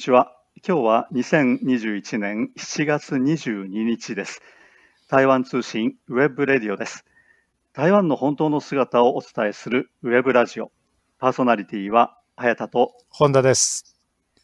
[0.00, 0.32] こんにちは。
[0.66, 4.40] 今日は2021年7月22日です。
[5.10, 7.04] 台湾通信 webradio です。
[7.74, 10.72] 台湾の本当の姿をお伝えするウェブラジオ。
[11.18, 13.94] パーソナリティは早田と本田です。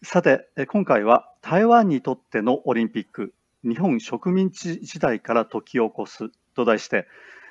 [0.02, 3.33] さて、え今回は台湾にとってのオリンピック、
[3.64, 7.06] 日本植民地時代から説き起こすと題して、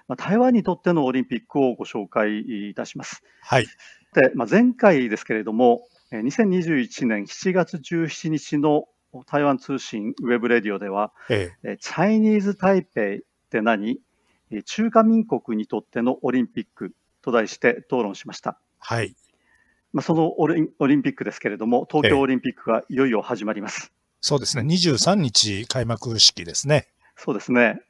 [0.08, 3.24] まあ台湾にとってのオリンピックをご紹介いたします。
[3.42, 3.66] はい。
[4.14, 8.88] で、まあ、前回ですけれども、えー2021年7月17日の
[9.26, 13.06] 台湾通信 webradio では、ええーチャイニーズ・タイペイっ
[13.50, 14.00] て何？
[14.52, 18.60] えー中華民国にとってのオリンピックと題して討論しました。
[18.80, 19.16] はい。
[19.94, 23.94] まあ、そのオリンオリンピックですけれども、東京オリンピックがいよいよ始まります。
[24.20, 24.64] そうですね。
[24.64, 26.88] 23日開幕式ですね。
[27.16, 27.82] そうですね。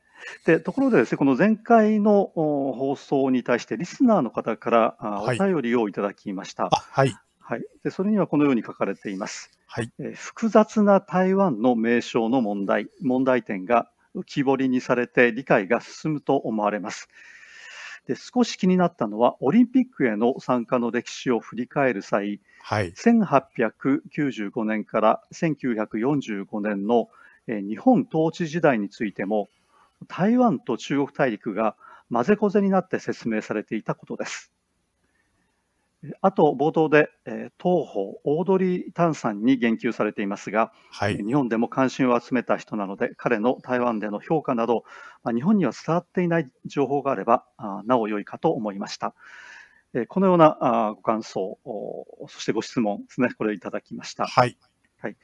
[0.46, 6.66] で、ところでですね、この前回のお放送に対してリスナーの方からあおはい便りをいただきました。
[6.66, 7.16] あ、はい。
[7.48, 7.66] はい。
[7.84, 9.52] で、それにはこのように書かれています。
[9.68, 9.92] はい。
[10.00, 17.08] えー複雑な台湾の名称の問題、問題点が浮き彫りにされて理解が進むと思われます。
[18.08, 22.92] で少し気になったのは、オリンピックへの参加の歴史を振り返る際、はい。
[22.96, 27.10] 1895年から1945年の
[27.48, 29.50] えー日本統治時代についても、
[30.08, 31.76] 台湾と中国大陸が
[32.12, 34.52] 混ぜこぜになって説明されていたことです。
[36.06, 41.18] えーあと、冒頭で、えー東方、オードリー・タンさんに言及されていますが、はい。
[41.18, 44.84] 日本でも関心を集めた人なので、彼の台湾での評価など、
[45.24, 49.14] まあ日本には伝わっていない情報があれば、あなお良いかと思いました。
[49.94, 54.36] えーこのようなあご感想、おそしてご質問ですね、これいただきました。
[54.98, 55.18] はい。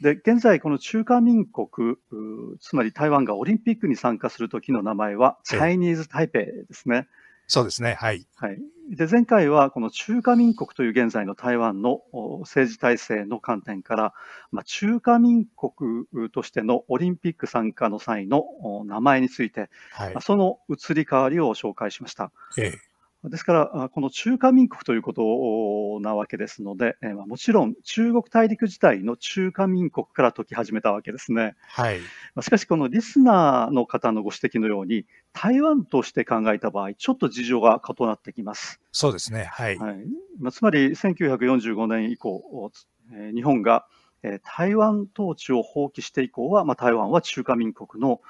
[0.00, 7.08] で、現在、この中華民国、うつまり台湾がオリンピックに参加するときの名前は、チええャイニーズ・台北ですね。
[7.46, 7.94] そうですね。
[7.94, 8.26] はい。
[8.36, 8.58] はい、
[8.90, 14.14] で前回はこの中華民国という現在の台湾のお政治体制の観点から、
[14.50, 20.20] まあ、中華民国としてのオリンピック参加の際のお名前について、はいまあ。
[20.22, 22.32] その移り変わりを紹介しました。
[22.56, 22.87] ええ。
[23.24, 26.96] ですから、あこの中華民国ということなわけですので、
[27.26, 31.56] もちろん中国大陸時代の中華民国から解き始めたわけですね。
[31.66, 31.98] はい。
[31.98, 38.80] まあしかし、このリスナーの方のご指摘のように、台湾として考えた場合、ちょっと事情が異なってきます。
[38.92, 39.44] そうですね。
[39.50, 39.78] はい。
[39.78, 39.96] はい
[40.38, 42.70] まあ、つまり1945年以降、
[43.12, 43.86] えー日本が、
[44.22, 48.20] えー台湾統治を放棄して以降は、まあ、台湾は中華民国の、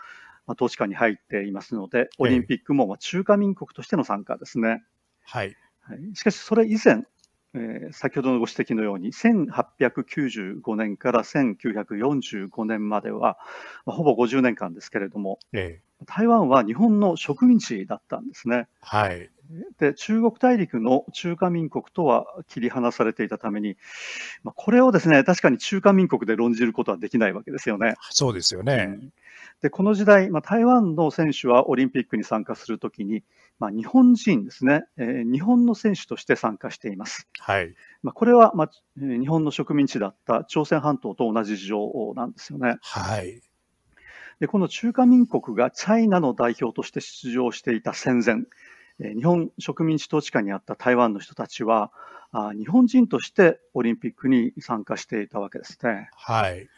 [0.48, 4.82] まあ、統治下に入っていますので、オリンピックもまあ中華民国としての参加ですね。
[5.22, 5.54] はい。
[5.82, 7.04] はい、しかし、それ以前、
[7.54, 13.38] えー先ほどのご指摘のように、1895年から1945年までは、
[13.84, 15.88] まあ、ほぼ50年間ですけれども、ええ。
[16.06, 18.69] 台湾は日本の植民地だったんですね。
[18.81, 19.31] はい。
[19.78, 23.76] で中国大陸の中華民国とは切り離されていたために、
[24.42, 27.94] まあ、これをですね確かに中華民国で論じることはできないわけですよね。
[28.10, 28.84] そうですようね。
[28.84, 29.12] ん
[29.62, 33.25] でこの時代、まあ、台湾の選手はオリンピックに参加するときに、
[33.58, 37.26] まあ、日本人ですね、えー日本の選手として参加しています。
[37.38, 37.75] はい。
[38.03, 42.76] まあ、これは、まあえー日本の植民地だった朝鮮半島と同じ事情なんですよね。
[42.82, 43.41] はい。
[44.41, 48.44] でこの中華民国がチャイナの代表として出場していた戦前、
[49.15, 51.93] 日本植民地統治下にあった台湾の人たちは、
[52.56, 56.10] 日本人としてオリンピックに参加していたわけですね。
[56.15, 56.69] はい。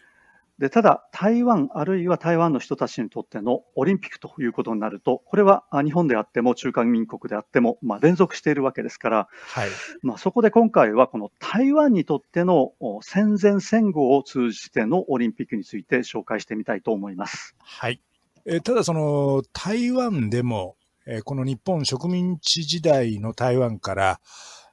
[0.61, 9.71] でただ、台湾あるいは台湾の人たちにとってのオリンピックということになると、これはあ日本であっても中華民国であっても、まあ、連続しているわけですから、はい。
[10.03, 17.57] まあ、そこで今回はこの台湾にとってのお戦前戦後を通じてのオリンピックについて紹介してみたいと思います。
[17.61, 18.03] はい。
[18.45, 24.21] えーただ、その、台湾でも、えーこの日本植民地時代の台湾から、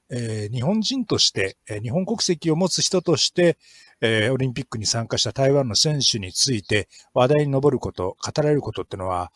[0.10, 3.58] えー日本人として、えー日本国籍を持つ人として、
[4.02, 9.32] えーオリンピックに参加した台湾の選手について話題に上ること、語られることっていうのは、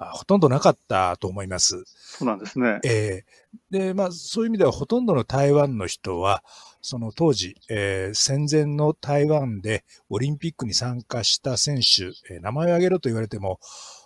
[0.00, 1.82] あほとんどなかったと思います。
[1.86, 2.80] そうなんですね。
[2.84, 3.38] えー
[3.70, 6.44] で、まあ、そういう意味ではほとんどの台湾の人は、
[6.82, 13.58] その当時、えー戦前の台湾でオリンピックに参加した選手、えー名前を挙げろと言われても、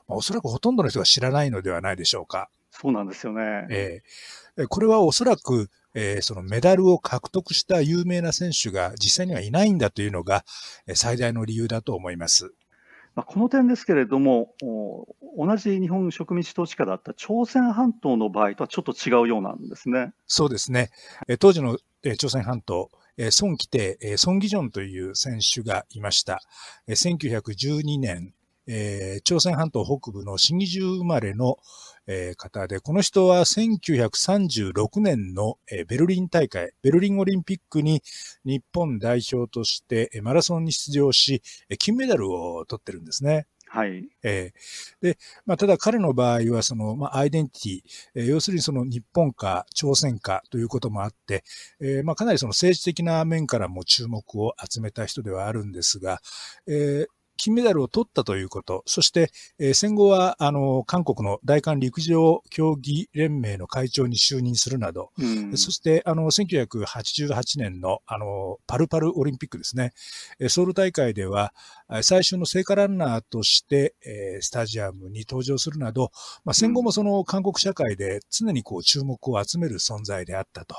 [0.09, 2.49] まあ、おそらくほとんどの人が知らないのではないでしょうか。
[2.71, 3.67] そうなんですよね。
[3.71, 10.45] えーえこれはおそらく、えーそのメダルを獲得した有名な選手が実際にはいないんだというのが、
[10.87, 12.53] えー最大の理由だと思います。
[13.15, 20.13] まあ、この点ですけれども、お同じ日本植民地統治下だった朝鮮半島の場合とはちょっと違うようなんですね。
[20.27, 20.91] そうですね。
[21.29, 26.41] えー当時の、えー朝鮮半島、えー孫規定、えー孫義正という選手がいました。
[26.87, 28.33] えー1912年、
[28.67, 31.59] えー、朝鮮半島北部の新義州生まれの、
[32.07, 38.03] えー、方で、この人は1936年の、えー、ベルリン大会、ベルリンオリンピックに
[38.45, 41.43] 日本代表としてマラソンに出場し、
[41.79, 43.47] 金メダルを取ってるんですね。
[43.73, 44.07] はい。
[44.23, 47.81] えー、で、まあ、ただ彼の場合は、その、まあ、アイデンティティ、
[48.17, 51.43] えー、要するにその日本か朝鮮かということもあって、
[51.81, 56.21] えー、まあ、かなりその政治的な面からも注目を集めた人ではあるんですが、
[56.67, 57.07] えー、
[57.43, 69.93] 金メダルを取ったということ、そして、えー、戦後は、あの、韓国の大韓陸上競技連盟の会長に就任するなど、うん、そして、あの、1988年の、あの、パルパルオリンピックですね、
[70.49, 71.53] ソウル大会では、
[72.03, 76.13] 最終の聖火ランナーとして、えー、スタジアムに登場するなど、
[76.45, 80.77] まあ、戦後もその韓国社会で常にこう注目を集める存在であったと。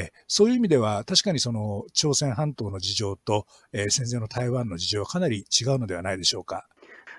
[0.00, 6.66] えそういう意味では、確かにその朝鮮半島の事情と、えー、戦前の台湾の事情はかなり違うのではないでしょうか。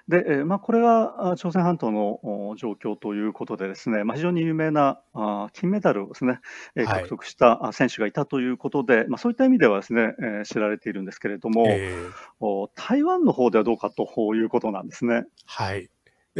[0.07, 4.99] で、えまあ、これは朝鮮半島の状況ということでですね、まあ、非常に有名な
[5.53, 6.39] 金メダルをですね、
[6.75, 14.03] 獲得した選手がいたということで、はい、まあ、そういった意味ではですね、え知られているんですけれども、えー、台湾の方ではどうかと
[14.35, 15.25] いうことなんですね。
[15.45, 15.89] はい。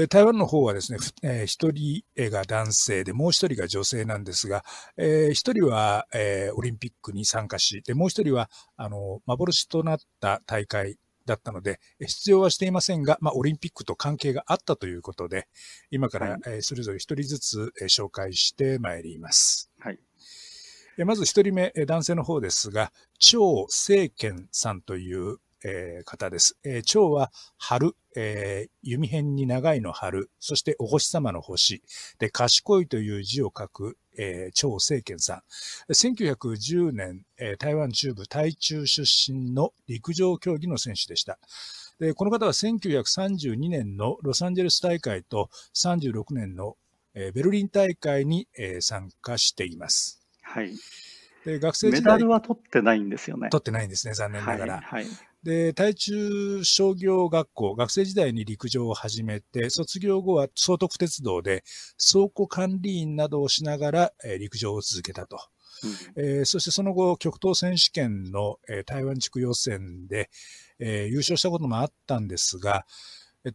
[0.09, 1.71] 台湾の方はですね、え人
[2.17, 4.63] が男性で、もう一人が女性なんですが、
[4.95, 15.47] え人は、えー、オリンピックに参加し、で、もう一人は、あの、幻となった大会だったので、出場はしていませんが、まあ、オリンピックと関係があったということで、
[15.91, 19.69] 今から、はい、それぞれ一人ずつ、紹介してまいります。
[19.79, 19.99] はい。
[21.05, 26.57] まず一人目、男性の方ですが、張聖賢さんというえー、方です。
[26.63, 31.81] えー、蝶は春、えー、弓辺に長いの春、そしてお星様の星、
[32.19, 35.43] で、賢いという字を書く、えー、張聖賢さん。
[35.93, 41.39] 1910年、えー、台湾中部台中出身の陸上競技の選手でした。
[41.99, 46.75] で、この方は1932年のロサンゼルス大会と36年の、
[47.13, 48.47] ベルリン大会に、
[48.79, 50.21] 参加しています。
[50.41, 50.71] はい。
[51.45, 52.01] で、学生時代。
[52.01, 53.49] メダルは取ってないんですよね。
[53.49, 54.73] 取ってないんですね、残念ながら。
[54.81, 61.63] はい、はいで、台中商業学校、学生時代に陸上を始めて、卒業後は総督鉄道で
[62.11, 65.39] 倉庫管理員などをしながら、えー、陸上を続けたと。
[66.15, 70.29] うん、えー、そしてその後、極東選手権の、えー、台湾地区予選で、
[70.77, 72.85] えー、優勝したこともあったんですが、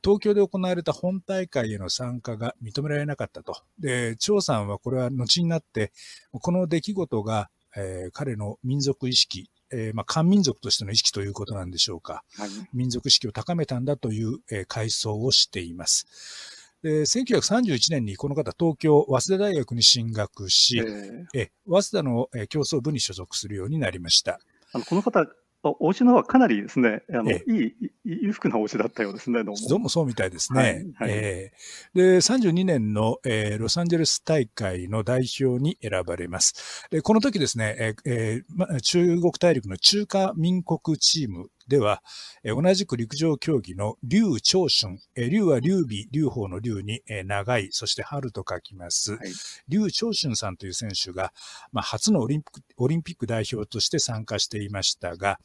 [0.02, 3.62] 東京で行われた本大会への参加が認められなかったと。
[3.78, 5.92] で、張さんはこれは後になって、
[6.32, 12.22] この出来事が、えー、彼の民族意識、えー、まあ、漢民族としての意識ということなんでしょうか。
[12.36, 16.06] はい、民族意識を高めたんだという、えー、回想をしています。
[16.82, 24.38] で1931年にこの方、東京、早稲田大学に進学し、えー、え早稲田の競争部に所属するようになりました。
[24.72, 25.26] あのこの方、
[25.80, 27.74] お家の方はかなりですね、あの、いい、
[28.04, 29.68] 裕福なお家だったようですね、どうも。
[29.68, 30.60] どうもそうみたいですね。
[30.60, 36.86] はいはい、えー、で、32年の、えー、ロサンゼルス大会の代表に選ばれます。
[36.90, 42.02] で、この時ですね、えーま、中国大陸の中華民国チームでは、
[42.44, 49.12] え同じく陸上競技の劉長春、え劉は劉備、劉邦の劉に、え長い、そして春と書きます。
[49.12, 49.32] はい、
[49.68, 51.32] 劉長春さんという選手が、
[51.72, 55.38] まあ、初のオリンピックオリンピック代表として参加していましたが、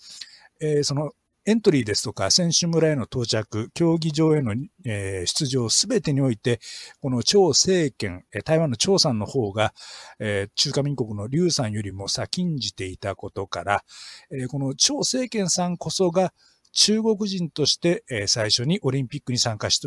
[0.59, 1.13] えー、その
[1.45, 4.53] エントリーですとか、選手村への到着、競技場への、
[4.85, 6.59] え、出場すべてにおいて、
[7.01, 9.73] この張政権、台湾の張さんの方が、
[10.19, 13.83] え、中華民国の劉さんよりも先んじていたことから、
[14.31, 16.31] え、この張政権さんこそが、
[16.73, 19.79] 中国人として、え、最初にオリンピックに参加し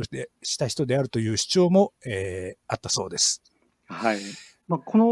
[0.58, 3.42] た人であるという主張も、え、あったそうです。
[3.87, 4.20] はい。
[4.66, 5.06] まあ、この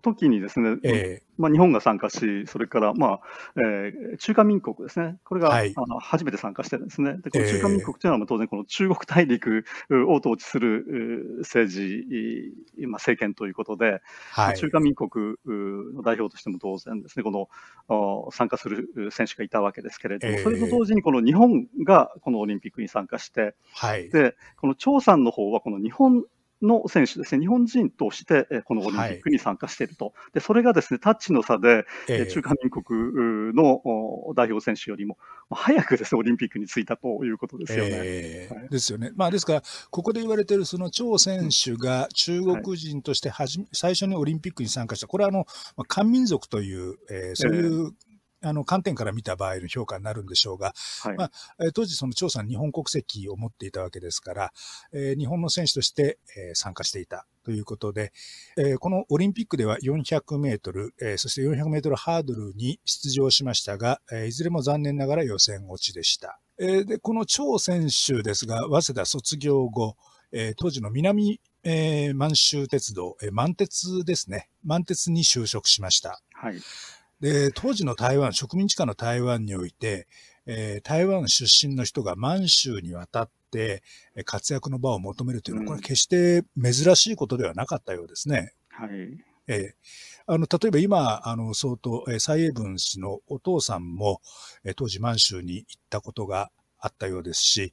[0.00, 3.20] 時にですね、えー、まあ、日本が参加し、それから、まあ
[3.56, 7.16] えー、中華民国ですね、これが、はい、あの初めて参加してるんですね。
[7.22, 12.06] でこの中華民国というのは当然、この中国大陸を統治する政治、
[12.86, 14.00] まあ、政権ということで、
[14.32, 17.48] はい、中華民国の代表としても当然ですね、こ
[17.88, 26.24] の参加する選手がいたわけですけれども、それと同時にこの日本がこのオリンピックに参加して、はい、でこの張さんの方はこの日本
[26.62, 33.82] の選手ですね、日本人としてこのオリンピックに参加していると、はい、でそれがですねタッチの差で、えー、中華民国の
[34.34, 35.18] 代表選手よりも
[35.50, 37.90] 早くですねオリンピックに着いたということですよね。
[37.92, 39.12] えーはい、ですよね。
[39.16, 45.46] まあ、ですから、ここで言われているその張選手が中国人としてはじ、はい、最初にオリンピックに参加した、これはあの
[45.88, 47.92] 漢民族という、えー、そういう
[48.42, 51.30] あの観点から見た場合の評価になるんでしょうが、はい、まあ、
[51.74, 54.52] 当時その張さん日本国籍を持っていたわけですから、
[54.92, 58.12] えー、日本の選手として、えー、参加していたということで、
[58.56, 66.38] えー、このオリンピックでは400メートル、えー、そして400メートルハードルに出場しましたが、えー、いずれも残念ながら予選落ちでした。
[66.58, 69.96] えー、で、この張選手ですが、早稲田卒業後、
[70.32, 74.48] えー、当時の南、えー、満州鉄道、えー、満鉄ですね。
[74.62, 76.20] 満鉄に就職しました。
[76.32, 76.56] はい。
[77.20, 80.06] で、当時の台湾、植民地下の台湾において、
[80.46, 83.82] えー、台湾出身の人が満州に渡って
[84.24, 88.54] 活躍の場を求めるというのは、これ決して珍しいことではなかったようですね。
[88.70, 88.90] はい。
[89.46, 94.20] えー、あの、例えば今、あの、相当、えー、蔡英文氏のお父さんも、
[94.64, 97.72] えー、当時満州に行ったことがあったようですし、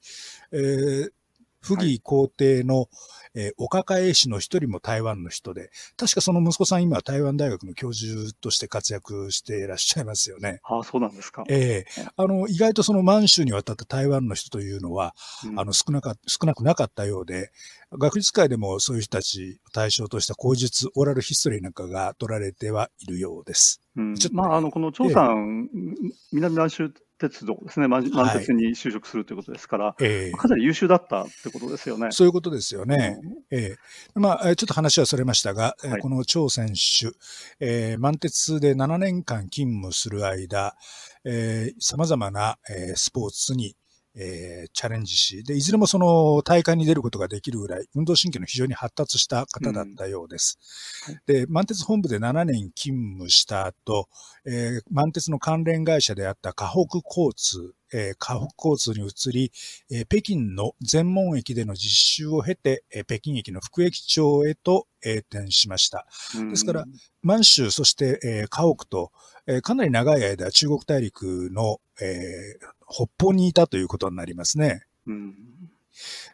[0.52, 1.12] えー、
[1.62, 2.88] 不義皇帝の、
[3.36, 10.60] えー、お抱え師の一人も台湾の人で、確かその息子さん今台湾大学の教授として活躍していらっしゃいますよね。
[10.64, 11.44] ああ、そうなんですか。
[11.50, 15.14] ええー、あの、意外とその満州に渡った台湾の人というのは、
[15.46, 17.52] うん、あの、少なか、少なくなかったようで、
[17.92, 23.82] 学術界でもそういう人たちを対象とした口述、オーラルヒストリーなんかが取られてはいるようです。
[23.96, 32.10] うん、まあ、あの、この張さん、えー、南満州鉄道ですね、満鉄に就職するということですから、はいえー、かなり優秀だったってことですよね。
[32.12, 33.18] そういうことですよね。
[33.52, 33.76] うん、え。
[34.16, 37.12] ー、まあ、ちょっと話はそれましたが、はい、この張選手、
[37.60, 40.76] えー、満鉄で7年間勤務する間、
[41.24, 43.76] えー、様々な、えー、スポーツに
[44.20, 50.60] えー、チャレンジし、で、いずれもその大会に出ることができるぐらい、運動神経の非常に発達した方だったようです。
[51.08, 54.10] うん、で、満鉄本部で7年勤務した後、
[54.46, 59.52] えー、満鉄の関連会社であった河北交通、えー、河北交通に移り、
[59.92, 66.08] えー、北京の全門駅での実習を経て、えー、北京駅の福駅町へと栄転しました。
[66.50, 66.86] ですから、
[67.22, 69.12] 満州、そして、えー、河北と、
[69.46, 74.84] えー、かなり長い間中国大陸の、えー、北方にいたということになりますね。
[75.06, 75.36] うん、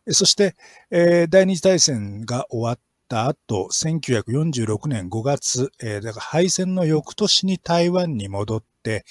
[0.09, 0.55] そして、
[0.91, 9.05] えー、第二次大戦が終わった後、1946年5月、えー、だから敗戦の翌年に台湾に戻って、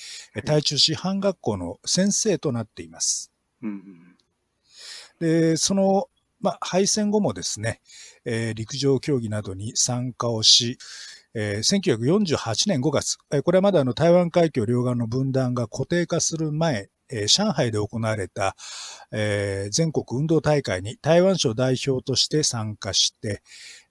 [0.45, 3.33] 台中師範学校の先生となっています。
[3.63, 4.17] うん、
[5.21, 6.09] で、その、
[6.41, 7.81] まあ、敗戦後もですね、
[8.25, 10.77] えー、陸上競技などに参加をし、
[11.35, 18.57] えー、1948年5月、えー、これはまだあの台湾海峡両岸の分断が固定化する前えー、上海で行われた、
[19.13, 23.43] えー、全国運動大会に台湾省代表として参加して、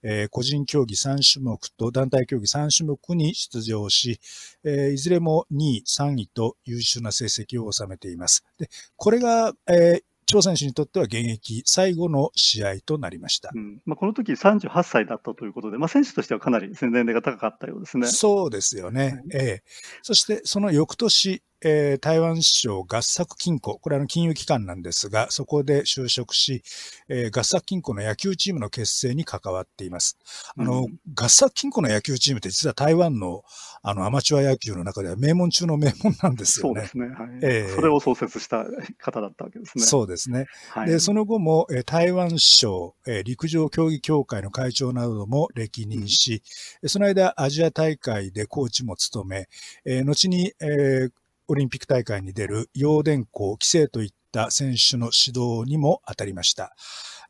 [0.02, 4.20] えー、個人競技3種目と団体競技3種目に出場し、
[4.64, 8.44] えー、いずれも2位、3位と優秀な成績を収めています。
[8.58, 10.02] でこれが、えー、
[10.32, 13.50] 張選手にとっては現役最後の試合となりました。
[13.54, 18.06] うんまあ、この時38歳だったということで、まあ、選手としてはかなり年齢が高かったようですね。
[18.06, 19.02] そうですよね。
[19.02, 19.62] はい、ええ
[20.02, 26.62] そしてその翌年、えー、台湾省合作金庫、これはの金融機関なんですが、そこで就職し、
[27.08, 30.18] えー、合作金庫の野球チームの結成に関わっています。
[30.56, 33.42] あの、うん、合作金庫の野球チームって実は台湾の
[33.84, 36.82] あのアマチュア野球の中では名門中の名門なんですよね。
[36.82, 37.06] そうですね。
[37.06, 38.64] はいえー、それを創設した
[38.98, 39.84] 方だったわけですね。
[39.84, 40.46] そうですね。
[40.70, 46.42] はい、で、その後も、えー、台湾省、えー、陸上競技協会の会長なども歴任し、
[46.82, 49.48] うん、その間アジア大会でコーチも務め、
[49.84, 51.10] えー、後に、えー、
[51.48, 56.74] オリンピック大会に出る陽電工、規制といった選手の指導にも当たりました。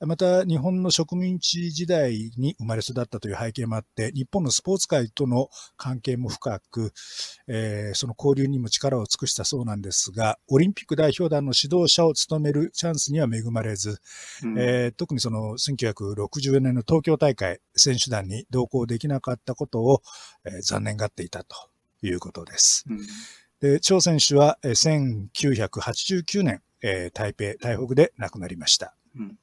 [0.04, 6.92] また、日本の植民地時代に生まれ育ったという背景もあって、日本のスポーツ界との関係も深く、
[7.46, 14.00] えー、その交流にも力を尽くしたそうなんですが、オリンピック代表団の指導者を務めるチャンスには恵まれず、
[14.42, 20.02] うん、えー、特にその1964年の東京大会選手団に同行できなかったことを、
[20.44, 21.54] えー、残念がっていたと
[22.02, 22.84] いうことです。
[22.90, 22.98] うん
[23.62, 28.92] で、張選手は1989年、えー、台北、台北で亡くなりました。
[29.16, 29.38] うん。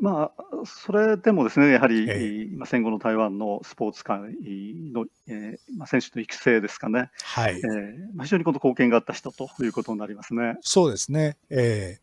[0.00, 7.56] まあ、それでもですね、やはり、えー、戦後の台湾のスポーツ界の、えーまあ、選手の育成ですかね、はい。
[7.56, 10.56] えーまあ、非常にこの貢献があった人ということになりますね。
[10.62, 11.36] そうですね。
[11.50, 11.98] え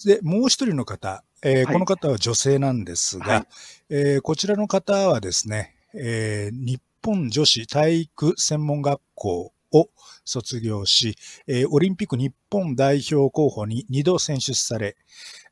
[0.00, 3.46] ー、で、もう一人の方、えー、はい、この方は女性なんですが、はい、
[3.90, 9.90] えー、こちらの方はですね、えー、日本女子体育専門学校を
[10.24, 14.96] 卒業し、えー、オリンピック日本代表候補に2度選出され、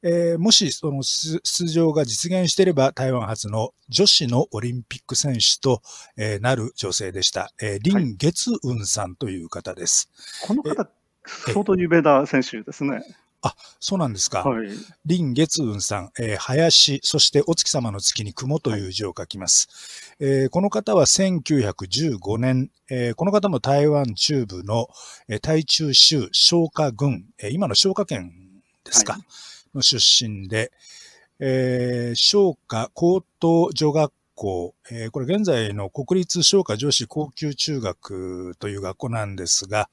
[0.03, 5.83] えー、もしその出場が実現していれば台湾初の女子のオリンピック選手と、
[6.17, 7.53] えー、なる女性でした。
[7.61, 10.11] えー、林月雲さんという方です。
[10.47, 10.89] この方、
[11.27, 13.03] 相当有名な選手ですね。
[13.43, 14.43] あ、そうなんですか。
[14.43, 14.69] はい。
[15.07, 19.69] 林月雲さん、えー、林、そしてお月様の月に雲という字を書きます。
[20.19, 24.89] はい、えー、この方は1915年、えー、この方も台湾中部の、
[25.29, 28.33] えー、台中州昭和郡、えー、今の昭和県
[28.85, 29.23] ですか、はい、
[29.75, 30.73] の出身で、
[31.39, 39.89] えー、昭和高等女学校、えー、これ現在の国立商科女子高級中学という学校なんですが、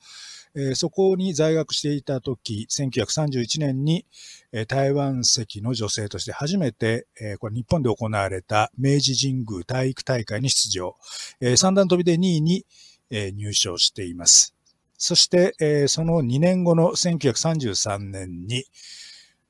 [0.55, 4.05] えー、そこに在学していた時、1931年に、
[4.51, 10.95] えー、台湾籍の女性として初めて、えー、これ日本で行われた明治神宮体育大会に出場、
[11.41, 12.65] え、三段跳びで2位に、
[13.09, 14.53] え、入賞しています。
[14.97, 18.65] そして、え、その2年後の1933年に、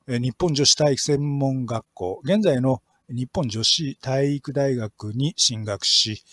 [0.07, 6.23] 日本女子体育専門学校、現在の日本女子体育大学に進学し、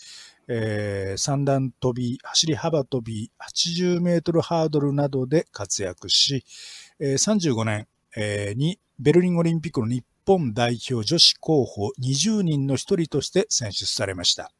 [0.48, 6.44] えー、三段跳び、走り幅跳び、80メートルハードルなどで活躍し、
[6.98, 7.86] えー、35年、
[8.16, 14.52] えー、にベルリンオリンピックの日本代表女子候補20人の一人として選出されました。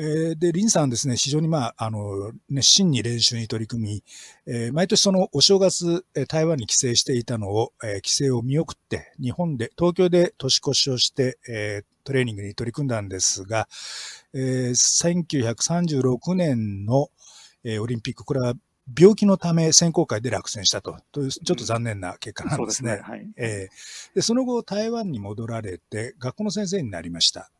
[0.00, 4.04] えー、で、リンさんですね、非常にまあ、あの、熱心に練習に取り組み、
[4.46, 13.68] えー、毎年そのお正月、台湾に帰省していたのを、えー、帰省を見送って、日本で、東京で年越しをして、えー、トレーニングに取り組んだんですが、
[14.32, 17.08] えー、1936年の、
[17.64, 18.54] えー、オリンピック、これは
[18.96, 22.92] 病気のため選考会で落選したと、というちょっと残念な結果なんですね。
[22.92, 23.16] うん、そ、ね。
[23.16, 27.50] はい、えー、でその後、台湾に戻られて、学校の先生になりました。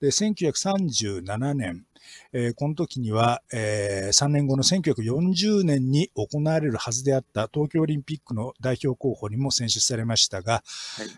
[0.00, 1.86] で、1937年、
[2.32, 10.62] えー、この時には、えー、3年後の1940年に行われるはずであった東京オリンピックの代表候補にも選出されましたが、は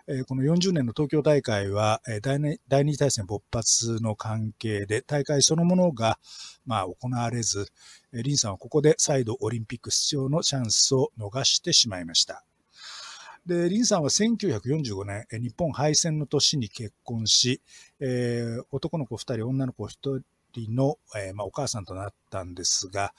[0.08, 6.18] い、えー、この40年の東京大会は、えー、第二第二次大戦勃発の関係で大会そのものが、
[6.66, 7.66] まあ、行われず、
[8.12, 12.44] えー、リンさんはここで再度オリンピック出場のチャンスを逃してしまいました。
[13.46, 17.60] で、リンさんは1945年、日本敗戦の年に結婚し、
[18.00, 20.22] えー、男の子2人、女の子1
[20.54, 23.12] 人の、えーまあ、お母さんとなったんですが、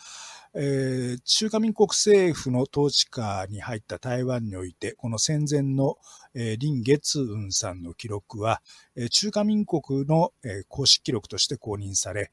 [0.56, 5.98] えー、中華民国政府の統治下に入った台湾において、この戦前の、
[6.34, 8.62] えー、林月雲さんの記録は、
[8.96, 12.32] えー、中華民国の、えー、公式記録として公認され、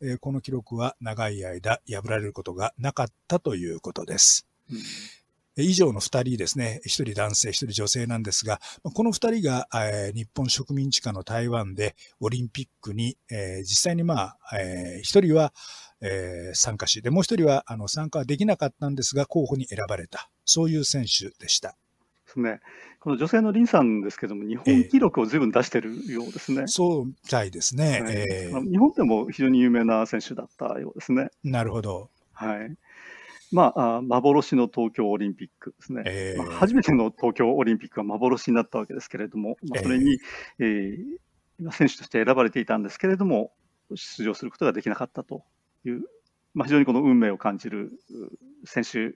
[0.00, 4.46] えー、この記録は長い間破られることがなかったということです。
[4.70, 4.78] うん
[5.56, 15.52] 以上の二人ですね、一人男性、一人女性なんですが、この二人が、えー、日本植民地下の台湾でオリンピックに、えー、実際にまあ、えー、一人は、
[16.00, 21.70] えー、参加し、で、もう一人はあの参加はできなかったんですが、候補に選ばれた、そういう選手でした。
[21.70, 21.76] で
[22.34, 22.60] すね。
[23.00, 26.62] この女性のリンさんですけども、日本記録をずいぶん出してるようですね。
[26.62, 31.28] えー、そうみたいですね、はい、えー、日本でも非常に有名な選手だったようですね。
[31.42, 32.10] なるほど。
[32.32, 32.76] はい。
[33.54, 40.18] まあ、幻の東京オリンピックですね、えー、まあ、初めての東京オリンピックは幻になったわけですけれども、まあ、それに、
[40.58, 43.52] えー、えー、選手として選ばれていたんですけれども、
[43.94, 45.44] 出場することができなかったと
[45.86, 46.02] いう、
[46.52, 47.92] まあ、非常にこの運命を感じる
[48.64, 49.14] 選手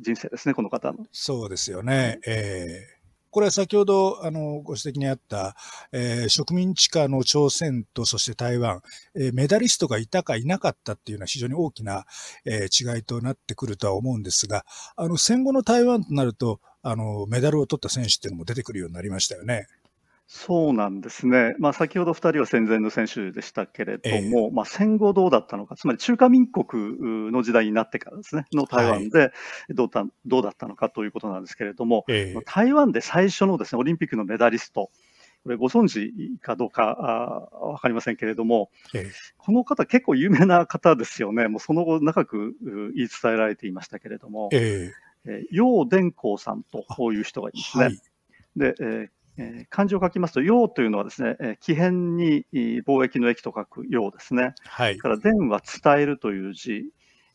[0.00, 1.06] 人生ですね、この方の。
[1.10, 2.20] そうですよね。
[2.24, 2.99] えー
[3.30, 5.54] これは先ほど、あの、ご指摘にあった、
[5.92, 8.82] えー、植民地下の朝鮮とそして台湾、
[9.14, 12.04] えー、メダリストがいたかいなかったっていうのは非常に大きな、
[12.44, 14.64] えー、違いとなってくるとは思うんですが、
[14.96, 19.66] あの、戦後の台湾となると、あの、メダルを取った選手っていうのも出てくるようになりましたよね。
[20.32, 29.32] そうなんですね、まあ、先ほど2人は戦前の選手でしたけれども、えー、まあ、戦後どうだったのか、つまり中華民国の時代になってからですね、の台湾で
[29.70, 34.88] どうだ,、どうだったのかということなんですけれども、えー、台湾で最初のですねオリンピックのメダリスト、
[35.42, 42.54] これご存知かどうか分かりませんけれども、えー、この方、結構有名な方ですよね、もうその後、長く
[42.94, 47.84] 言い伝えられていましたけれども、えー、楊伝光さんとこういう人がいますね。
[47.84, 47.96] はい、
[48.56, 49.08] で、えー
[49.40, 52.44] えー、漢字を書きますと、陽というのはですね、えー、奇変に
[52.86, 54.54] 貿易の駅と書く陽ですね。
[54.66, 54.98] はい。
[54.98, 56.84] から伝は伝えるという字、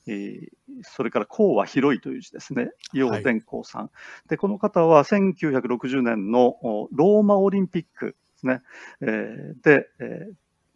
[0.07, 0.47] えー、
[0.83, 2.69] それから光は広いという字ですね。
[2.93, 3.87] 陽伝光さん、は
[4.27, 6.57] い、で、この方は1960年の
[6.91, 8.61] ローマオリンピックですね。
[9.01, 10.29] えー、で、え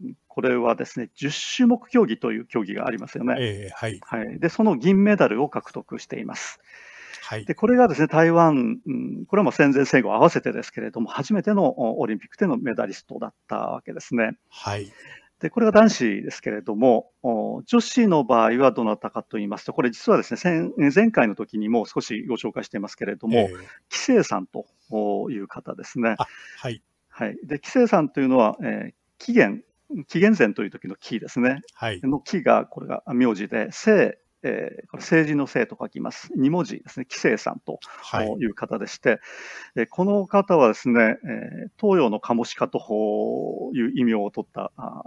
[0.03, 3.35] ー、これはですね、10種目競技という競技がありますよね。
[3.37, 3.99] えー、はい。
[4.01, 4.39] はい。
[4.39, 6.59] で、その銀メダルを獲得しています。
[7.29, 14.31] はい、でこれがですね台湾、うん、これはもう戦前戦後合わせてですけれども、初めてのオリンピックでのメダリストだったわけですね。
[14.49, 14.91] はい、
[15.39, 17.11] でこれが男子ですけれども、
[17.67, 23.57] 女子の場合はどなたかと言いますと、これ実はですね、前回の時にも少しご紹介していますけれども、えー、
[23.89, 24.65] 紀生さんと
[25.29, 26.15] いう方ですね。
[26.57, 26.81] はい。
[27.09, 27.37] はい。
[27.43, 29.63] で、紀生さんというのは、えー、紀元、
[30.07, 31.61] 紀元前という時の紀ですね。
[31.73, 32.01] はい。
[32.01, 36.31] の紀が、これが名字で、生えー、これ政治の姓と書きます。
[36.37, 37.79] 2文字ですね、紀生さんと
[38.39, 39.19] いう方でして、
[39.75, 42.79] はい、この方はですね、えー、東洋のカモシカと
[43.73, 45.03] いう異名を取ったあ、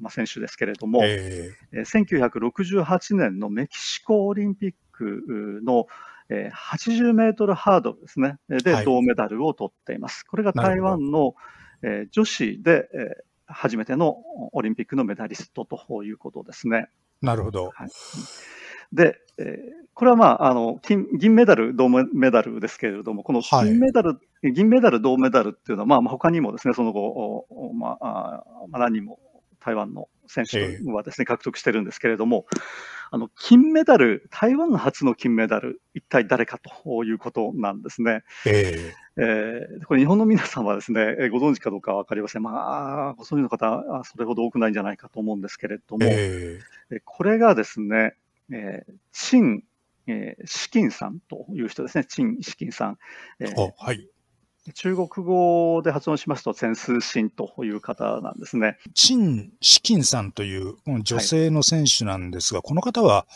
[0.00, 5.86] まあ、選手ですけれども、えー、1968年のメキシコオリンピックの、
[6.28, 10.18] えー、80メートルハードルですね、で銅メダルを取っています。
[10.18, 11.34] はい、これが台湾の、
[11.82, 14.16] えー、女子で、えー初めての
[14.52, 16.88] オリンピックのメダリストということですね。
[17.22, 17.70] なるほど。
[17.72, 17.88] はい、
[18.92, 29.18] で、えー、これはまあ、あの、金、銀メダル、銅メダルですけれども、この金メダル、はい、銀メダル、銅メダルっていうのは、まあ、他にもですね、その後、まあ、まあ、何人も
[29.60, 32.46] 台湾の選手はですね、獲得してるんですけれども、
[33.10, 38.22] あの、金メダル、台湾初の金メダル、一体誰かということなんですね。
[38.46, 42.42] えー、えー、これ日本の皆さんはですね、ご存知かどうかわかりません。
[42.42, 48.14] まあ、ご存知の方はそれほど多くないんじゃないかと思うんですけれども、えー、これがですね、
[48.52, 49.64] えー、陳、
[50.06, 52.98] えー、資金さんという人ですね、陳資金さん。
[53.40, 54.08] えー、はい。
[54.74, 58.78] 中国語で発音しますと、潜数神という方なんですね。
[58.94, 63.28] 陳資金さんという女性の選手なんですが、はい、この方は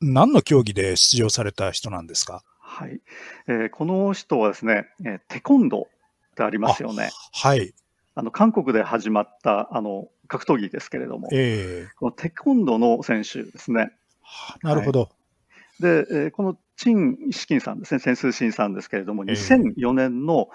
[0.00, 2.44] 何の競技で出場された人なんですか？
[2.60, 3.00] はい。
[3.48, 7.10] えー、この人はですね、えー、テコンドってありますよね。
[7.32, 7.74] はい。
[8.14, 13.90] あの、韓国で始まった、あの、格闘技ですけれども、えー、このテコンドの選手ですね。
[14.62, 15.00] なるほど。
[15.00, 15.08] は
[15.80, 20.48] い、で、えー、この陳資金さんですね、潜水審さんですけれども、2004年の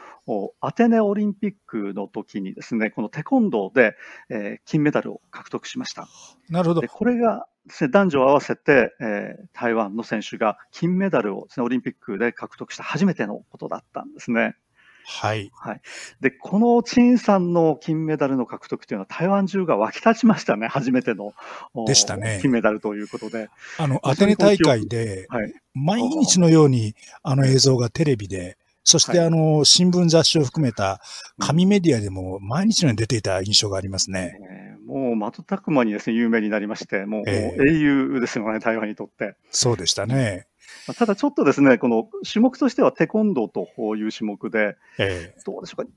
[0.59, 3.95] アテネオリンピックの時にですね、このテコンドーで、
[4.29, 6.07] えー、金メダルを獲得しました。
[6.49, 6.81] なるほど。
[6.81, 14.55] でこれがですね、男女合わせて、えー、台湾の選手が金メダルをです、ね、オリンピックで獲得した初めてのことだったんですね。
[15.07, 15.51] はい。
[15.53, 15.81] はい。
[16.19, 20.67] で、この陳さんの金メダルの獲得というのは台湾中が沸き立ちましたね。
[20.67, 21.33] 初めての。
[21.85, 22.39] でしたね。
[22.41, 23.49] 金メダルということで。
[23.77, 25.27] あの、アテネ大会で、
[25.73, 31.01] 毎日のようにあの映像がテレビで、そして、あの、新聞雑誌を含めた
[31.39, 34.37] 紙メディアでも毎日のように出ていた印象がありますね。
[34.47, 39.35] えー、もう瞬く間にですね、有名になりまして、もう,、英雄ですよね、台湾にとって。
[39.49, 40.45] そうでしたね。
[40.93, 45.91] ただちょっとですね、この種目としてはテコンドーという種目で、えー、どうでしょうか、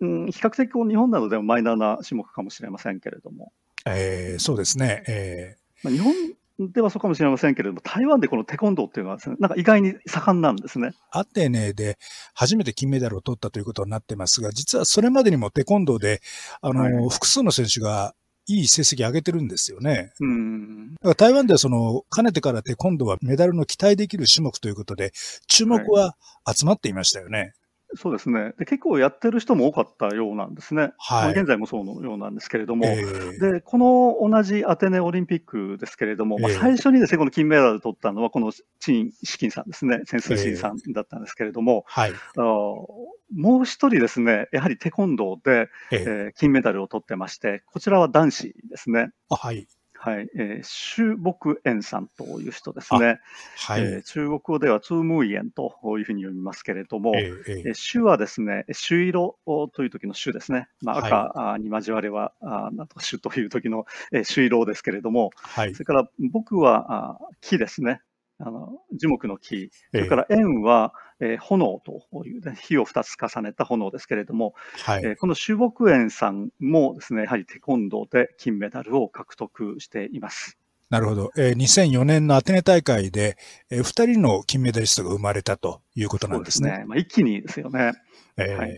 [0.00, 3.52] うん、比較的こう日本などでもマイナーな種目かもしれませんけれども。
[3.86, 5.02] えー、そうですね。
[5.08, 6.14] えーまあ、日本
[6.58, 10.92] ではそうかもしれませんけれども、台湾でこのテコンドーっていうのはね、なんか意外に盛んなんですね。
[11.10, 11.98] アテネで
[12.32, 16.20] 初めて金メダルを取ったということになってますが、実はそれまでにもテコンドーで、
[16.60, 18.14] あの、はい、複数の選手が
[18.46, 20.12] いい成績上げてるんですよね。
[20.20, 20.94] うん。
[20.94, 25.12] だから台湾ではその、かねてからって今度はメダルの期待できる種目ということで、
[25.48, 27.54] 注目は集まっていましたよね。
[27.94, 28.64] はいそうですねで。
[28.64, 30.92] 結構やってる人も多かったようなんですね。
[30.98, 49.10] はい、現在もそうのようなんですけれども、えー、で、この同じアテネオリンピックですけれども、えー、まあ、最初にですね、この金メダルを取ったのは、この陳資金さんですね、潜水士さんだったんですけれども、えー、はい、あもう一人ですね、やはりテコンドーで、えー、えー、金メダルを取ってまして、こちらは男子ですね。
[49.30, 49.66] はい。
[50.04, 53.20] はい、えー、朱木園さんという人ですね。
[53.56, 59.38] はい、えー、中国語ではツームイエンというふうに読みますけれども、えー、えー、朱はですね、朱色
[59.72, 60.68] という時の朱ですね。
[60.82, 68.02] まあ、赤に交われは、はい、なんとか朱という時の、えー、朱色ですけれども、はい、それから僕はあ木ですね。
[68.38, 80.58] あの樹木の木、それから円は、えー、炎という、ね、火を2つ重ねた炎ですけれども、はい、えー、この朱木園さんもですね、やはりテコンドーで金メダルを獲得しています。
[80.90, 81.32] なるほど。
[81.36, 83.36] えー、2004年のアテネ大会で、
[83.70, 86.70] えー、2人の金メダリストが生まれたということなんですね。
[86.70, 87.92] すねまあ、一気にですよね。
[88.36, 88.70] えー、はい、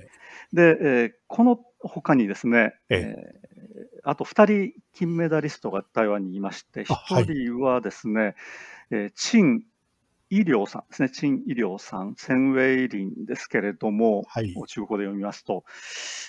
[0.53, 8.35] で、えー、この他にですね、えー、えー、あと2人金メダリストが台湾にいまして、1人はですね、
[8.91, 9.63] えー、陳
[10.29, 15.65] 医療さんですね、陳医療さん、センウェイリンですけれども、はい、中国語で読みますと、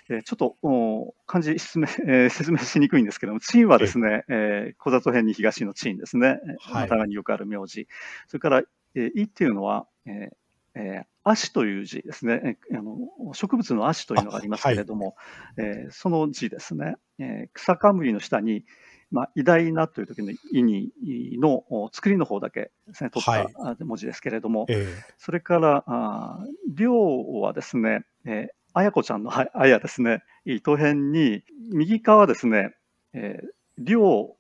[0.10, 7.88] えー、ちょっと漢字説明,、えー、説明しにくいんですけども、陳はですね、えー、小里編に東の陳ですね、はい、台湾によくある名字、
[8.28, 8.62] それから、
[8.94, 10.36] えー、医っていうのは、えー
[10.80, 15.16] えー、足という字ですね、えー、あの植物の足というのがありますけれども、
[15.58, 18.64] はい、えー、その字ですね、えー、草冠の下に、
[19.12, 20.92] まあ、偉大なという時の意味
[21.40, 24.74] の作りの方だけですね、取った文字ですけれども、はいえ。
[24.84, 26.40] ー、それから、あ
[26.74, 26.94] 量
[27.42, 32.74] はですね、えー、あやこちゃんのあやですね、糸辺に、右側ですね、
[33.14, 33.48] えー、
[33.80, 34.36] 量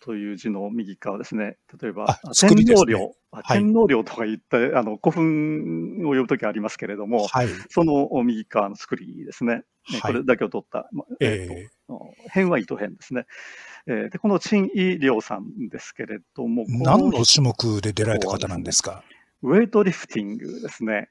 [0.00, 3.14] という字の右側ですね、例えば、天皇陵、
[3.48, 13.26] 天皇陵とか言って、あの古墳を呼ぶときありますけれども、はい、その右側の作りですね、はい、これだけを取った、まえー、は糸辺ですね。
[13.86, 19.02] えー、でこの陳医療さんですけれども、何の種目で出られた方なんですか？
[19.42, 21.08] ウェイトリフティングですね。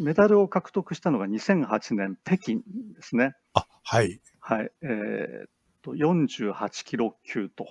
[0.00, 2.62] メダルを獲得したのが2008年北京で
[3.02, 3.34] すね。
[3.54, 4.20] あ、はい。
[4.40, 4.70] はい。
[4.82, 5.48] えー、っ
[5.82, 7.66] と、48キロ級と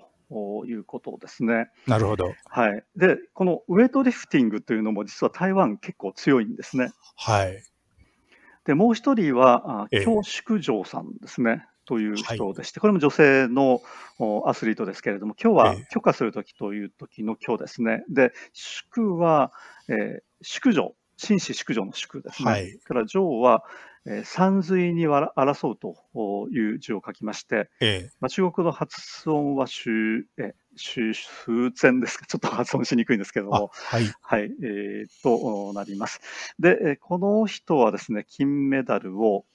[0.66, 1.70] いうことですね。
[1.88, 2.34] なるほど。
[2.46, 2.84] はい。
[2.96, 6.92] で、このウェイトリフティングというのも実は台湾結構強いんですね。
[7.16, 7.64] はい。
[8.66, 11.66] で、もう一人は、京祝城さんですね。
[11.86, 13.82] という人でして、これも女性の
[14.46, 18.04] アスリートですけれども、今日は許可するときという時の今日ですね。
[18.10, 19.52] で、祝は、
[19.88, 22.52] えー、祝女、紳士祝女の祝ですね。
[22.52, 23.64] はい、から女は、
[24.06, 25.96] えー、三髄に争うと
[26.52, 29.92] いう字を書きまして、ええまあ、中国の発音は終、
[30.38, 31.14] え終
[31.82, 36.22] 前ですか、ちょっと発音しにくいんですけども、はい、はい、えー、となります。
[36.60, 39.46] で、この人はですね、金メダルを、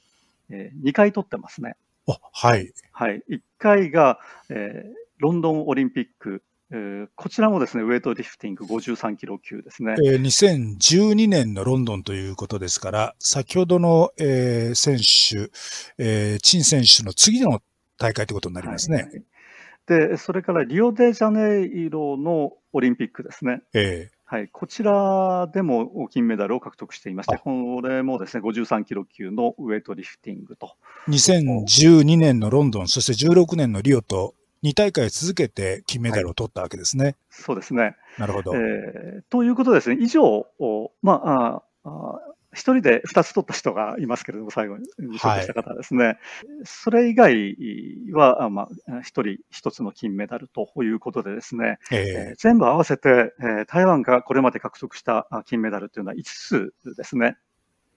[0.51, 1.77] えー、2回取ってますね。
[2.07, 2.73] はい。
[2.93, 3.23] はい。
[3.31, 4.19] 1回が、
[4.51, 9.95] えー、ロンドンオリンピックえー、こちらもですね、ウェイトリフティング53キロ級ですね。
[10.05, 15.53] えー、2012年のロンドンということですから、先ほどの、えー、選手、
[15.99, 17.61] えー、陳選手の次の
[17.99, 18.97] 大会ということになりますね。
[18.97, 19.25] はい
[19.87, 23.63] で、それからリオデジャネイロのオリンピックですね。
[23.75, 30.75] えーはい、こちらでも金メダルを獲得していまして、これもですね53キロ級のウェイトリフティングと。
[31.09, 37.05] 2012年のロンドン、そして16年のリオと、2大会続けて金メダルを取ったわけですね。
[37.05, 37.97] はい、そうですね。
[38.19, 38.57] なるほど。
[38.57, 40.47] えー、ということですね、以上、
[41.03, 46.19] まあ、あ一人で2つ取った人がいますけれども、最後に受賞した方ですね、はい、
[46.65, 47.57] それ以外
[48.13, 57.37] は、まあ、一人一つの金メダルということでですね、えー、全部合わせて、えー、台湾がこれまで獲得した金メダルというのは5つですね。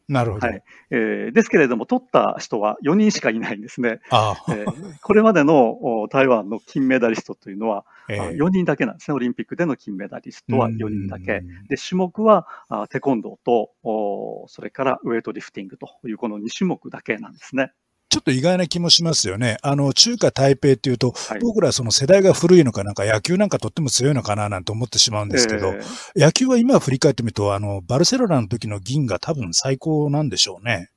[0.08, 0.48] なるほど。
[0.48, 4.00] はいえー、ですけれども、取った人は4人しかいないんですね。
[4.10, 9.16] あえー、これまでの台湾の金メダリストというのは、えー、4人だけなんですね。
[9.16, 11.42] オリンピックでの金メダリストは4人だけ。
[11.68, 17.74] で、種目はあテコンドーとお、それからウェイトリフティングというこの2種目だけなんですね。
[18.10, 19.58] ちょっと意外な気もしますよね。
[19.62, 30.90] あの、中華台北っていうと、はい、僕らその世代が古いのかなんか野球なんかとっても強いのかななんて思ってしまうんですけど、えー、野球は今振り返ってみると、あの、バルセロナの時の銀が多分最高なんでしょうね。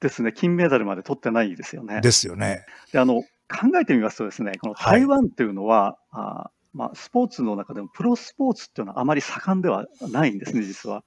[0.00, 0.32] ですね。
[0.32, 2.00] 金メダルまで取ってないですよね。
[2.00, 2.64] ですよね。
[2.92, 11.04] で、あの、考えてみますとですね、この台湾っていうのは、はい、あまあ、スポーツの中でもプロスポーツっていうのはあまり盛んではないんですね、実は。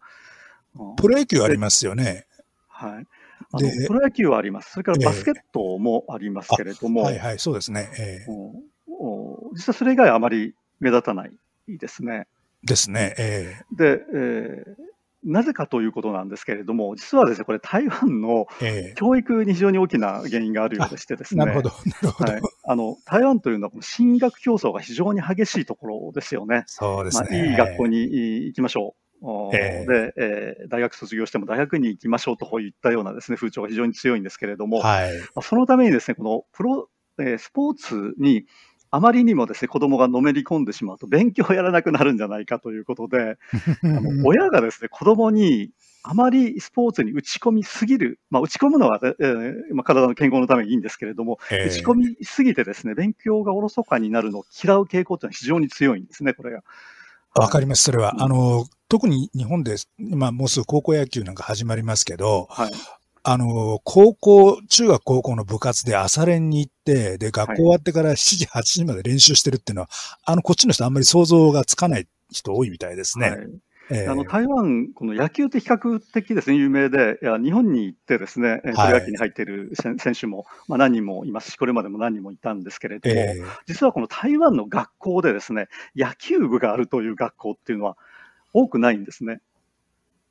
[0.98, 2.26] プロ野球ありますよね。
[2.70, 3.08] はい。
[3.52, 4.72] あのプロ野球はあります。
[4.72, 7.90] それからバスケットもありますけれども、えー、はいはい、そうですね。
[8.00, 11.32] えー、実はそれ以外はあまり目立たない
[11.68, 12.28] ですね。
[12.64, 13.16] ですね。
[13.18, 14.88] えー、で、えー、
[15.24, 18.48] なぜかということなんですけれども、実はですね、これ台湾の
[18.96, 21.46] 教育に非常に大きな原因があるようでしてですね。
[21.46, 22.32] なるほど、なるほど。
[22.32, 26.64] はい、あの、台湾というのは進学競争が非常に激しいところですよね。
[26.68, 27.28] そうですね。
[27.30, 28.00] まあ、いい学校に
[28.46, 29.07] 行きましょう。
[29.54, 38.46] えー、で、えー、大学卒業しても大学に行きましょうといったようなですね、風潮が非常に強いんですけれども、はい、そのためにですね、このプロ、えー、スポーツに
[38.90, 43.38] あまりにもですね、子供がのめり込んでしまうと勉強をやらなくなるんじゃないかということで、
[43.84, 45.72] あの親がですね、子供に
[46.04, 56.64] あまりスポーツに打ち込みすぎる、まあ、打ち込むのは、えーまあ、体の健康のためにいいんですけれども、えー、打ち込みすぎてですね、勉強がおろそかになるのを嫌う傾向というのは非常に強いんですね、これが。
[57.40, 58.16] わかります、それは。
[58.24, 62.72] あの、特に日本で、まあ、もうすぐ高校野球なんか始まりますけど、はい、
[63.24, 69.90] あの、高校、中学高校の部活で朝練に行って、で、学校終わってから7時、8時まで練習してるっていうのは、
[70.24, 73.30] あの、こっちの人あんまり想像がつかない人多いみたいですね。
[73.30, 73.40] はい。
[73.40, 73.58] えー、
[73.90, 87.98] あの台湾、この野球って比較的ですね、有名で、いや日本に行ってですね、プロ野球に入っている選手も、まあ、何人もいますし、これまでも何人もいたんですけれども、えー、実はこの台湾の学校でですね、野球部があるという学校っていうのは
[88.54, 89.40] 多くないんですね。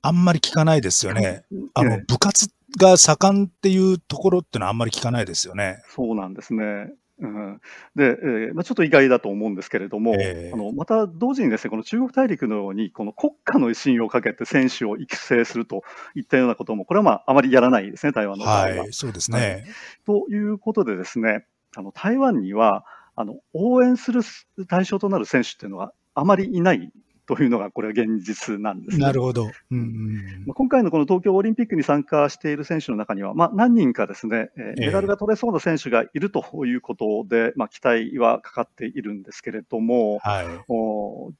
[0.02, 1.44] あんまり聞かないですよね。
[1.74, 5.82] あの、部活が盛んっていうところっていうのはあんまり聞かないですよね。
[5.88, 6.92] そうなんですね。
[7.18, 7.60] うん、
[7.94, 15.82] で、えーまあ、ちょっと意外だと思うんですけれども、えー、あのまた同時にですね、この中国大陸のように、この国家の威信をかけて選手を育成すると
[16.14, 18.62] いったようなことも、これはまあ、あまりやらないですね、台湾の場合は。
[18.66, 19.64] はい、そうですね、はい。
[20.04, 24.20] ということでですね、あの台湾にはあの応援する
[24.68, 26.90] 対象となる選手っていうのはあまりいない
[27.26, 41.32] というのが、これは現実なんです、ね、なるほど、うんうん、今回のこの東京オリンピックに参加している選手の中には、まあ、何人かですね、メダルが取れそうな選手がいるということで、えー、まあ、期待はかかっているんですけれども、はい、お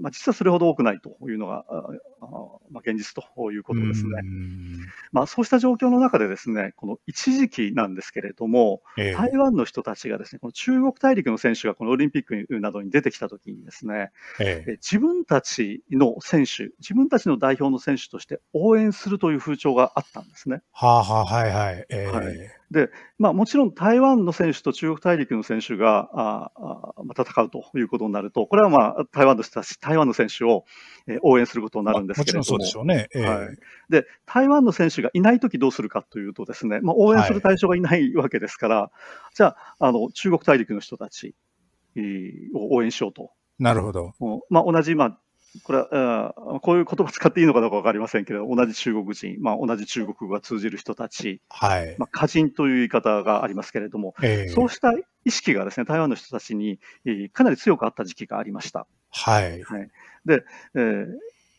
[0.00, 1.64] まあ、実はそれほど多くないというのが、
[2.70, 4.10] まあ、現実ということですね。
[5.12, 20.62] まあ、そうした状況の中でですね、この一時期なんですけれども、えー、台湾の人たちがですね、この中国大陸の選手がこのオリンピックなどに出てきたときにですね、えー、自分たちの選手、自分たちの代表の選手として応援するという風潮があったんですね。
[20.72, 21.86] はあはあ、はいはい。
[21.90, 30.64] えー、はいで、まあ、もちろん台湾の選手と中国大陸の選手がああ戦うということになると、これは、まあ、台湾の人たち、台湾の選手を、
[31.08, 33.56] えー、応援することになるんですけれども、もちろんそうでしょうね、えー、はい、
[33.88, 38.86] で台湾の選手がいないときどうするかというとですね、まあ、応援する対象がいないわけですから、は
[39.32, 41.34] い、じゃああの、中国大陸の人たち
[42.54, 43.32] を応援しようと。
[43.58, 44.14] なるほど。
[44.48, 45.18] まあ、同じ、まあ、
[45.64, 54.92] これは、こういう言葉使っていいのかどうか分かりませんけど、同じ中国人、まあ、同じ中国語が通じる人たち、はいまあ、歌人という言い方がありますけれども、えー、そうした
[55.24, 58.86] 意識がですね、台湾の人たちに、えー、かなり強くあった時期がありました。
[59.10, 59.62] はい。
[59.62, 59.90] はい、
[60.24, 61.06] で、えー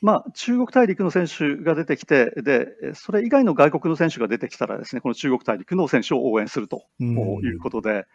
[0.01, 7.05] まあ、中国大陸の選手が出てきてで、それ以外の外国の選手が出てきたらですね、この中国大陸の選手を応援するとい
[7.53, 8.07] うことで、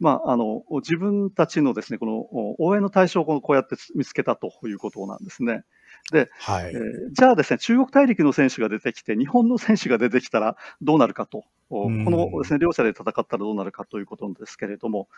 [0.00, 2.26] まあ、あの自分たちのですねこの
[2.58, 5.62] 応援の対象をこうやって見つけたということなんですね。
[6.10, 15.08] で、はい、えー、じゃあですね、中国大陸の選手が出てきて、日本の選手が出てきたらどうなるかと、このですね、両者で戦ったらどうなるかということですけれども、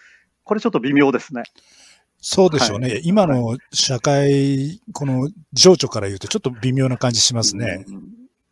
[0.44, 1.44] これちょっと微妙ですね。
[2.20, 2.88] そうでしょうね。
[2.88, 7.84] はい、今の社会、この情緒から言うと、ちょっと微妙な感じしますね。
[7.88, 8.02] うん、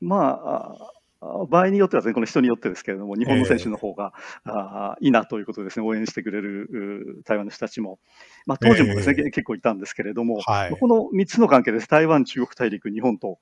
[0.00, 4.12] まあ、場合によってはですね、この人によってですけれども、日本の選手の方が、
[4.46, 7.98] えー、あいいなということでですね、応援してくれる台湾の人たちも、
[8.46, 11.88] まあ、当時もですね、えー、結構いたんですけれども、はい、この3つの関係です。
[11.88, 13.38] 台湾、中国大陸、日本と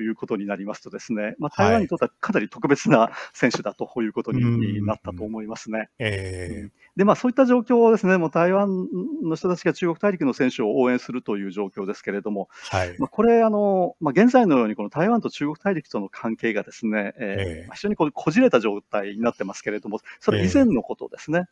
[0.00, 5.88] いうことになりますとですね、まあ、台湾にとってはかなり特別な選手だということになったと思いますね。
[5.98, 8.88] えーで、まあ、そういった状況をですね、もう台湾
[9.22, 17.24] の人たちが中国大陸の選手を応援するという状況ですけれども、はい、まあ、これ、あの、まあ、現在のようにこの台湾と中国大陸との関係がですね、えー、
[17.64, 21.46] えー、非常にこうこじれた状態になってますけれども、それ以前のことですね。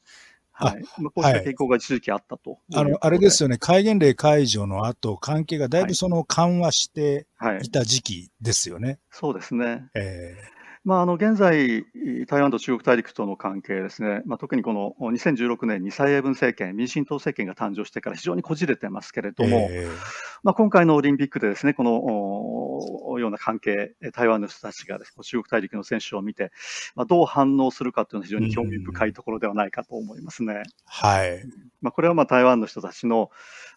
[0.61, 0.83] えー、はい。
[0.99, 7.27] まあ、こうした傾向が一時期あったとあの、あれですよね、戒厳令解除の後、関係がだいぶその緩和して
[7.65, 7.71] い。
[7.71, 8.89] た時期ですよね。
[8.89, 9.87] はい、そうですね。
[9.95, 10.52] えー
[10.85, 11.85] まあ、あの現在、
[12.27, 19.97] 台湾と中国大陸との関係ですね、まあ、特にこの2016年に蔡英文政権、民進党政権が誕生してから非常にこじれてますけれども、えー、
[20.43, 26.51] まあ、今回のオリンピックでですねこのような関係、台湾の人たちがです、ね、中国大陸の選手を見て、
[26.97, 30.65] まあ、どう反応するかというのは非常に興味深いところではないかと思いますね。
[30.85, 31.45] はい。
[31.81, 33.31] まあ、これはまあ台湾の人たちの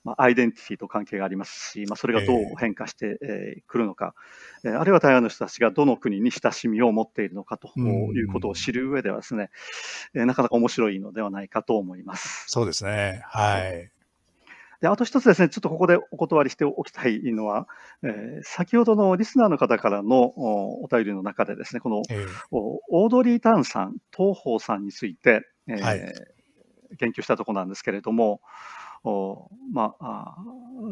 [0.06, 4.14] まあ、アイデンティティと関係がありますし、まあ、それがどう変化してく、えー、るのか、
[4.64, 9.50] えー、あるいは台湾の人たちがどの国に親しみを持っているのかということを知る上ではですね、
[10.14, 12.46] えー、なかなか面白いのではないかと思います。
[12.48, 13.24] そうですね。
[13.26, 13.92] はい。
[14.82, 17.68] であと一つですね、ちょっとここでお断りしておきたいのは、
[18.04, 20.34] えー、先ほどのリスナーの方からの
[20.84, 26.14] お便りの中でですね、この、えー、オードリー・タンさん、東宝さんについて、えー、はい、
[27.00, 28.42] 言及したところなんですけれども、
[29.74, 30.36] まあ、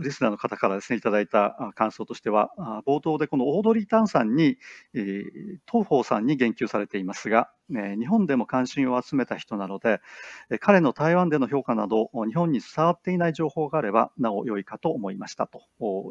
[0.04, 2.52] リスナーの方からですね、いただいた感想としては、
[2.86, 4.58] 冒頭でこのオードリー・タンさんに、
[4.94, 10.02] 東方さんに言及されていますが、え日本でも関心を集めた人なので、
[10.50, 15.62] え彼の台湾での評価など、日本に伝わっていない情報があれば、なお良いかと思いましたと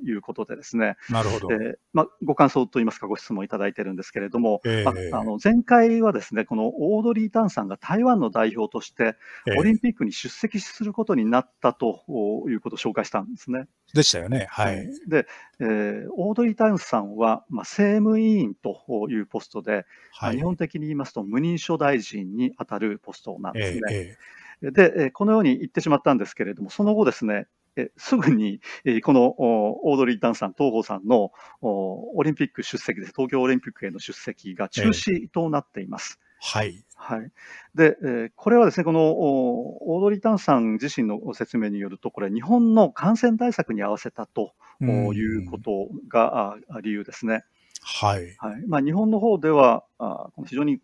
[0.04, 1.52] いうことでですね、なるほど。
[1.52, 9.16] えー、まあ、ご感想といいますか、ご質問いただいてるんですけれども、えー、まあ、あの前回はですね、このオードリー・タンさんが台湾の代表として、
[9.58, 12.04] オリンピックに出席することになったと
[12.48, 13.66] いうことを紹介したんですね。
[13.94, 14.46] でしたよね。
[14.50, 14.88] はい。
[15.06, 15.26] で、
[15.60, 24.16] えー、オードリー・タンさんは、まあ、政務委員というポストで、はい、日本的に言いますと、無認証大臣に当たるポストなんですね。
[24.62, 36.20] えー、で、このように言ってしまったんですけれども、その後ですね、えすぐに、えこのオードリー・タンさん、東郷さんのオリンピック出席です、東京オリンピックへの出席が中止となっています。
[36.20, 36.84] えー、はい。
[36.96, 37.30] はい。
[37.74, 47.44] で、えー、これはですね、このオードリー・タンさん自身の説明によると、これ、日本の感染対策に合わせたということが理由ですね。
[47.82, 48.36] はい。
[48.38, 50.80] はいまあ、日本の方では、あ非常に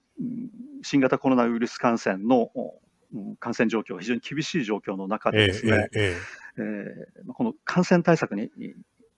[0.82, 2.50] 新型コロナウイルス感染の
[3.40, 8.50] 感染状況が非常に厳しい状況の中でですね、えー、えー、この感染対策に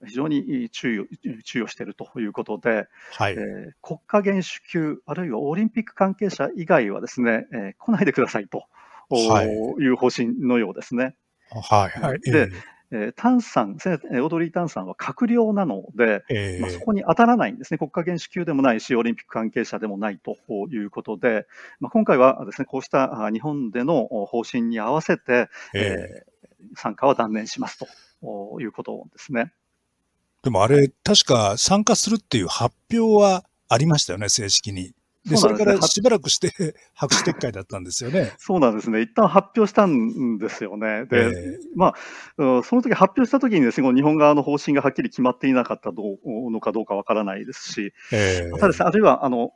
[0.05, 1.05] 非常に注意を
[1.43, 3.33] 注意をしているということで、はい。
[3.33, 8.65] えー、国家元首級、あるいはオリンピック関係者以外はですね、えー、来ないでくださいと、
[9.09, 11.15] はい、いう方針のようですね。
[11.49, 11.99] はい。
[11.99, 12.49] はい、で、
[12.91, 20.37] えー、タンさん、オードリー・タンさんは閣僚なので、えー、まあ、そこに当たらないんですね、国家元首級でもないし、オリンピック関係者でもないと
[20.69, 21.47] いうことで、
[21.79, 27.79] まあ、今回はですねこうした日本での方針に合わせて、えー、えー、参加は断念します
[28.21, 29.53] ということですね。
[30.43, 34.93] でもあれ、確か参加するっていう発表はありましたよね、正式に。
[35.25, 36.51] で、それからしばらくして
[36.95, 38.33] 白紙撤回だったんですよね。
[38.39, 39.01] そうなんですね。
[39.01, 41.05] 一旦発表したんですよね。
[41.05, 49.51] で、えー、まあ、その時発表した時にですね、日本側の方針がはっきり決まっていなかったのかどうかわからないですし、えー、ただですね、あるいは、あの、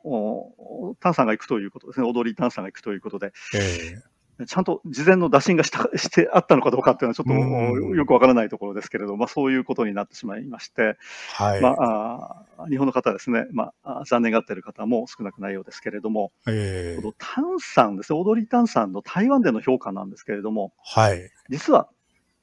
[1.00, 4.15] タンさんが行くということですね、踊りタンさんが行くということで、えー
[4.46, 10.96] ちゃんと事前の打診がした してあったのかどうかっていうのはちょっとよくわからないところですけれど、まあ、そういうことになってしまいまして、
[11.32, 21.88] はいまあ、あ日本の方ですね、まあ、残念がっている方も少なくないようですけれども、えー、炭酸ですね、踊り炭酸の台湾での評価なんですけれども、はい、実は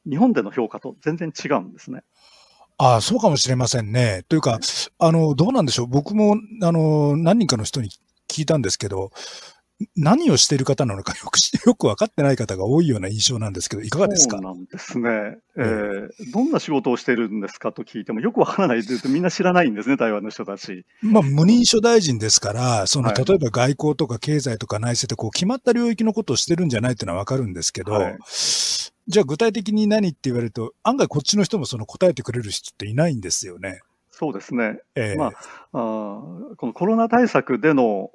[0.09, 2.03] 日本での評価と全然違うんですね。
[2.77, 4.23] ああ、そうかもしれませんね。
[4.27, 4.59] というか、
[4.99, 5.87] あの、どうなんでしょう。
[5.87, 7.89] 僕も、あの、何人かの人に
[8.27, 9.11] 聞いたんですけど、
[9.95, 14.37] 何をしている方なのかよく、 よく分かってない方が多いような印象なんですけど、いかがですか？
[14.37, 15.37] そうなんですね。
[15.57, 20.85] えー、どんな仕事をしてるんですかと聞いても、よく分からないと みんな知らないんですね、台湾の人たち。
[21.01, 28.17] まあ、無認証大臣ですから、その、例えば外交とか経済とか内政って、こう、決まった領域のことをしてるんじゃないっていうのは分かるんですけど、はい、
[29.07, 33.81] じゃあ具体的に何って言われると、案外こっちの人もその答えてくれる人っていないんですよね。
[34.15, 36.21] そうですね、えー、まあ、あ
[36.57, 38.11] このコロナ対策での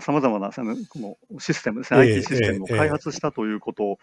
[0.00, 0.52] さまざ、まな
[0.88, 3.98] このシステムですね、えー、IT システムを開発したということ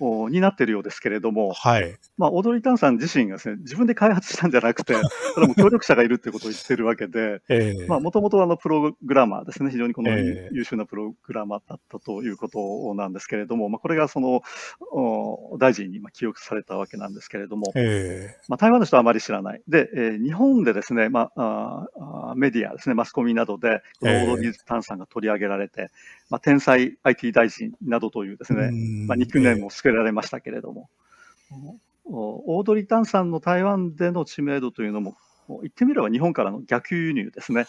[0.00, 1.96] になっているようですけれども、はい。
[2.18, 4.94] まあ、オードリー・タンさん自身がですね、自分で開発したんじゃなくて、
[5.34, 7.40] それも協力者がいるっていうことを言ってるわけで、
[7.88, 14.42] もともとあの、プログラマーですね、非常にこの優秀なプログラマーだったということなんですけれども、まあ、これがその、
[15.58, 19.62] 大臣に記憶されたわけなんですけれども、えー、まあ、台湾の人はあまり知らない。
[19.68, 25.90] で、えー、日本でですね、まああ、メディアですね、マスコミなどで、このオードリー・タンさんが取り上げられて、
[26.28, 28.70] まあ、天才 IT 大臣などというですね、
[29.06, 30.90] まあ、ニックネームを付けられましたけれども、
[32.04, 35.16] オードリー・タンさんの台湾での知名度というのも、
[35.48, 37.66] 言ってみれば日本からの逆輸入ですね。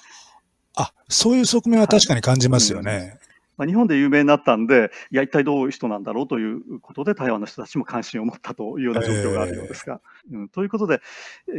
[0.76, 3.20] あ、そういう側面は確かに感じますよね。
[3.58, 10.00] まあ、日本で有名になったんで、いや、一体どういう人なんだろうということで、台湾の人たちも関心を持ったというような状況があるようですが。
[10.32, 11.02] えー、うん、ということで、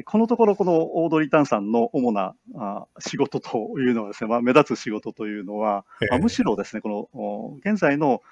[0.05, 8.23] このところ、このオードリー・タンさんの主なあ仕事というのはですね、まあ、目立つ仕事というのは、えー、まあ、むしろですね、この現在の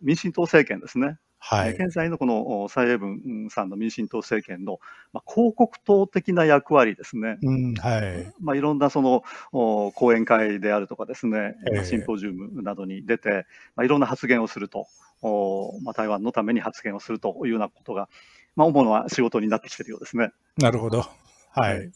[0.00, 4.80] 民進党政権ですね、はい、現在のこの蔡英文さんの民進党政権の、
[5.12, 9.22] まあ、広告塔的な役割ですね、うんはいまあ、いろんなその
[9.52, 13.44] 講演会であるとかですね、えー、シンポジウムなどに出て、
[13.76, 14.86] まあ、いろんな発言をすると、
[15.82, 18.08] まあ、台湾のために発言をするというようなことが、
[18.56, 20.30] まあ、主な仕事になってきているようですね。
[20.56, 21.04] なるほど。
[21.50, 21.92] はい。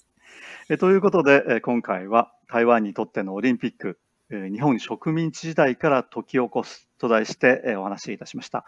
[0.68, 3.98] えということで、え今回は台湾にとってのオリンピック、
[4.30, 8.66] え日本植民地時代から解き起こすと題して、えお話しいたしました。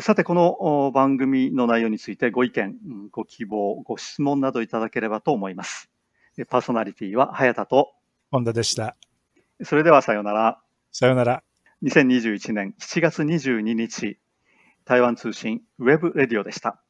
[0.00, 2.76] さて、この番組の内容についてご意見、
[3.10, 5.90] ご希望、ご質問などいただければと思います。
[6.48, 7.92] パーソナリティは早田と
[8.30, 8.96] 本田でした。
[9.62, 10.58] それではさようなら。
[10.92, 11.42] さようなら。
[11.82, 14.18] 2021年7月22日、
[14.86, 16.81] 台湾通信 webradio でした。